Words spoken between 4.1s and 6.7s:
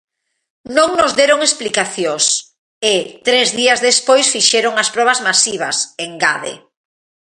fixeron as probas masivas", engade.